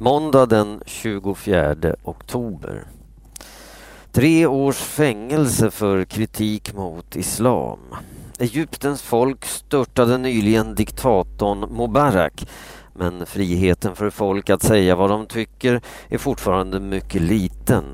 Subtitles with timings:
[0.00, 2.84] Måndag den 24 oktober.
[4.12, 7.78] Tre års fängelse för kritik mot islam.
[8.38, 12.48] Egyptens folk störtade nyligen diktatorn Mubarak
[12.94, 17.84] men friheten för folk att säga vad de tycker är fortfarande mycket liten.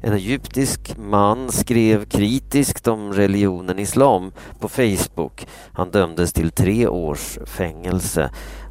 [0.00, 5.46] En egyptisk man skrev kritiskt om religionen islam på Facebook.
[5.72, 8.30] Han dömdes till tre års fängelse.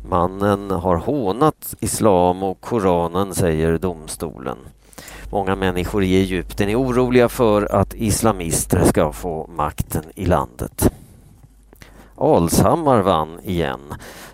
[0.10, 4.58] Mannen har hånat islam och Koranen, säger domstolen.
[5.32, 10.92] Många människor i Egypten är oroliga för att islamister ska få makten i landet.
[12.16, 13.80] Alshammar vann igen.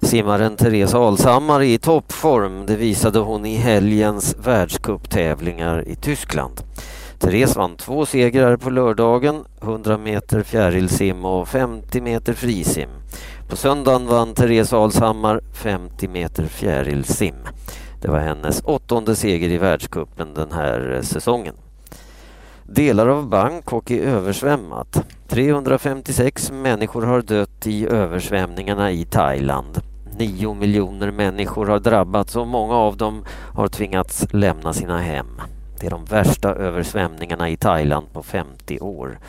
[0.01, 2.65] Simmaren Therese Alshammar är i toppform.
[2.65, 6.61] Det visade hon i helgens världscuptävlingar i Tyskland.
[7.19, 12.89] Therese vann två segrar på lördagen, 100 meter fjärilsim och 50 meter frisim.
[13.49, 17.35] På söndagen vann Therese Alshammar 50 meter fjärilsim.
[18.01, 21.55] Det var hennes åttonde seger i världskuppen den här säsongen.
[22.71, 25.05] Delar av Bangkok är översvämmat.
[25.27, 29.81] 356 människor har dött i översvämningarna i Thailand.
[30.17, 35.41] 9 miljoner människor har drabbats och många av dem har tvingats lämna sina hem.
[35.79, 39.19] Det är de värsta översvämningarna i Thailand på 50 år.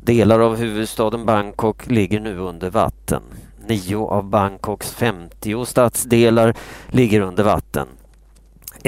[0.00, 3.22] Delar av huvudstaden Bangkok ligger nu under vatten.
[3.66, 6.54] Nio av Bangkoks 50 stadsdelar
[6.88, 7.88] ligger under vatten.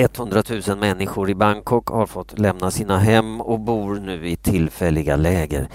[0.04, 5.16] 100 000 människor i Bangkok har fått lämna sina hem och bor nu i tillfälliga
[5.16, 5.68] läger.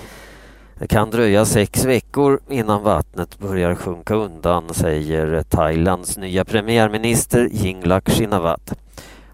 [0.79, 8.09] Det kan dröja sex veckor innan vattnet börjar sjunka undan, säger Thailands nya premiärminister Yingluck
[8.09, 8.75] Shinawatra.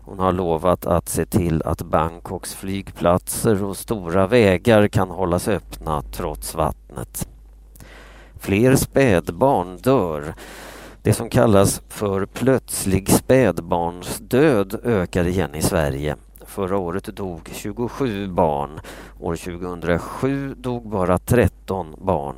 [0.02, 6.02] Hon har lovat att se till att Bangkoks flygplatser och stora vägar kan hållas öppna
[6.02, 7.28] trots vattnet.
[8.40, 10.34] Fler spädbarn dör.
[11.04, 16.16] Det som kallas för plötslig spädbarnsdöd ökar igen i Sverige.
[16.46, 18.80] Förra året dog 27 barn.
[19.20, 22.36] År 2007 dog bara 13 barn.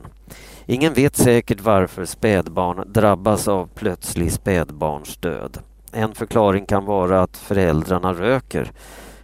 [0.65, 5.57] Ingen vet säkert varför spädbarn drabbas av plötslig spädbarnsdöd.
[5.91, 8.71] En förklaring kan vara att föräldrarna röker.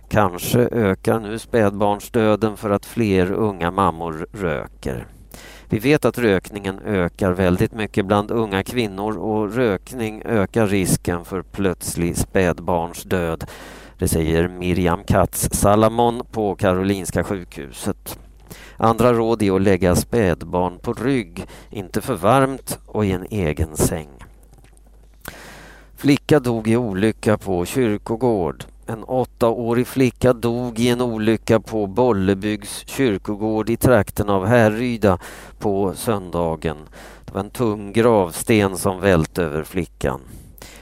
[0.10, 5.08] Kanske ökar nu spädbarnsdöden för att fler unga mammor röker.
[5.72, 11.42] Vi vet att rökningen ökar väldigt mycket bland unga kvinnor och rökning ökar risken för
[11.42, 13.46] plötslig spädbarnsdöd.
[13.98, 18.20] Det säger Miriam Katz Salamon på Karolinska sjukhuset.
[18.78, 23.78] Andra råd är att lägga spädbarn på rygg, inte för varmt och i en egen
[23.78, 24.10] säng.
[25.96, 28.64] Flicka dog i olycka på kyrkogård.
[28.90, 35.18] En åttaårig flicka dog i en olycka på Bollebygds kyrkogård i trakten av Härryda
[35.60, 36.78] på söndagen.
[37.26, 40.22] Det var en tung gravsten som välte över flickan.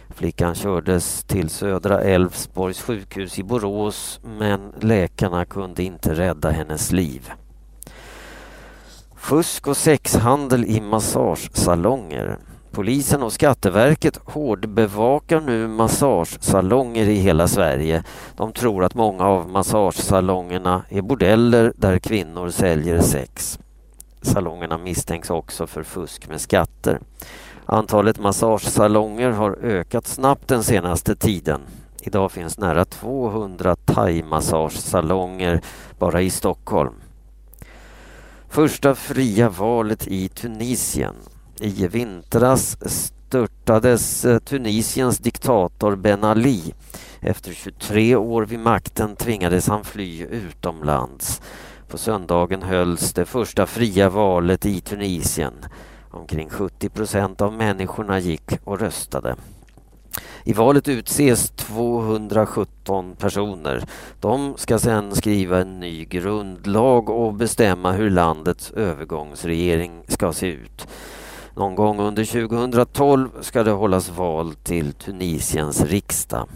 [0.10, 7.32] Flickan kördes till Södra Älvsborgs sjukhus i Borås men läkarna kunde inte rädda hennes liv.
[9.16, 12.38] Fusk och sexhandel i massagesalonger.
[12.78, 18.04] Polisen och Skatteverket hårdbevakar nu massagesalonger i hela Sverige.
[18.36, 23.60] De tror att många av massagesalongerna är bordeller där kvinnor säljer sex.
[24.22, 27.00] Salongerna misstänks också för fusk med skatter.
[27.66, 31.62] Antalet massagesalonger har ökat snabbt den senaste tiden.
[32.02, 35.62] Idag finns nära 200 thaimassagesalonger
[36.00, 36.94] bara i Stockholm.
[38.50, 41.16] Första fria valet i Tunisien.
[41.60, 46.74] I vintras störtades eh, Tunisiens diktator Ben Ali.
[47.20, 51.42] Efter 23 år vid makten tvingades han fly utomlands.
[51.88, 55.54] På söndagen hölls det första fria valet i Tunisien.
[56.12, 59.36] Omkring 70 procent av människorna gick och röstade.
[60.44, 63.84] I valet utses 217 personer.
[64.20, 70.88] De ska sedan skriva en ny grundlag och bestämma hur landets övergångsregering ska se ut.
[71.58, 76.48] Någon gång under 2012 ska det hållas val till Tunisiens riksdag.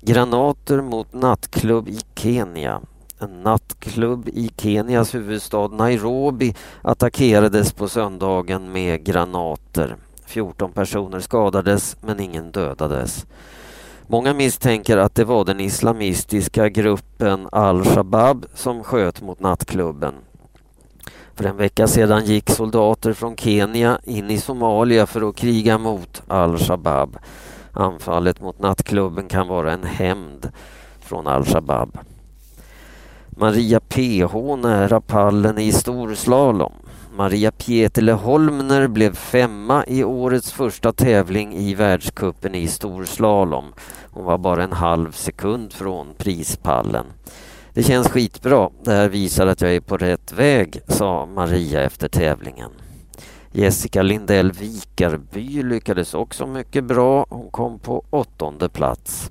[0.00, 2.80] Granater mot nattklubb i Kenya.
[3.18, 9.96] En nattklubb i Kenias huvudstad Nairobi attackerades på söndagen med granater.
[10.26, 13.26] 14 personer skadades men ingen dödades.
[14.06, 20.14] Många misstänker att det var den islamistiska gruppen al-Shabab som sköt mot nattklubben.
[21.36, 26.22] För en vecka sedan gick soldater från Kenya in i Somalia för att kriga mot
[26.28, 27.18] al-Shabab.
[27.72, 30.52] Anfallet mot nattklubben kan vara en hämnd
[31.00, 31.98] från al-Shabab.
[33.30, 36.72] Maria PH nära pallen i storslalom.
[37.16, 43.64] Maria Pietele Holmner blev femma i årets första tävling i världskuppen i storslalom.
[44.10, 47.06] Hon var bara en halv sekund från prispallen.
[47.74, 48.70] Det känns skitbra.
[48.84, 52.70] Det här visar att jag är på rätt väg, sa Maria efter tävlingen.
[53.52, 57.26] Jessica Lindell Vikarby lyckades också mycket bra.
[57.28, 59.30] Hon kom på åttonde plats.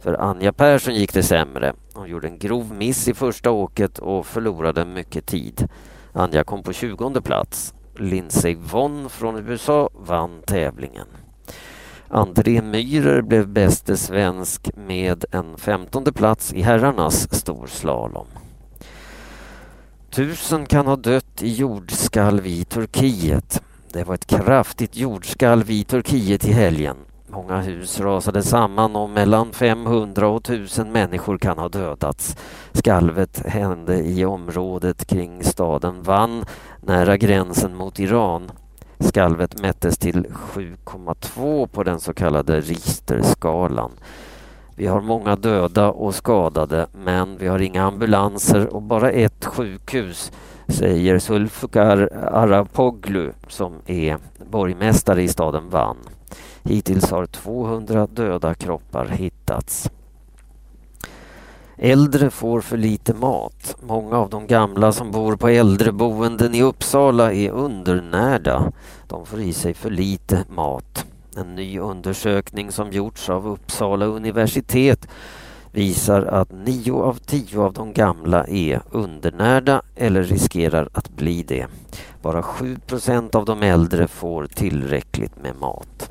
[0.00, 1.74] För Anja Persson gick det sämre.
[1.94, 5.68] Hon gjorde en grov miss i första åket och förlorade mycket tid.
[6.12, 7.74] Anja kom på tjugonde plats.
[7.96, 11.06] Lindsey Vonn från USA vann tävlingen.
[12.12, 18.26] André Myhrer blev bäste svensk med en femtonde plats i herrarnas storslalom.
[20.10, 23.62] Tusen kan ha dött i jordskalv i Turkiet.
[23.92, 26.96] Det var ett kraftigt jordskalv i Turkiet i helgen.
[27.28, 32.36] Många hus rasade samman och mellan 500 och 1000 människor kan ha dödats.
[32.72, 36.44] Skalvet hände i området kring staden Van,
[36.80, 38.50] nära gränsen mot Iran.
[39.00, 43.90] Skalvet mättes till 7,2 på den så kallade Richterskalan.
[44.76, 50.32] Vi har många döda och skadade men vi har inga ambulanser och bara ett sjukhus,
[50.68, 51.98] säger Sulfukar
[52.32, 54.18] Arapoglu som är
[54.50, 55.96] borgmästare i staden Van.
[56.62, 59.90] Hittills har 200 döda kroppar hittats.
[61.82, 63.76] Äldre får för lite mat.
[63.82, 68.72] Många av de gamla som bor på äldreboenden i Uppsala är undernärda.
[69.08, 71.06] De får i sig för lite mat.
[71.36, 75.08] En ny undersökning som gjorts av Uppsala universitet
[75.72, 81.66] visar att nio av tio av de gamla är undernärda eller riskerar att bli det.
[82.22, 86.10] Bara 7 procent av de äldre får tillräckligt med mat.